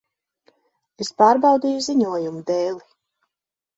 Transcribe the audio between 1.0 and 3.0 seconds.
Es pārbaudīju ziņojumu dēli.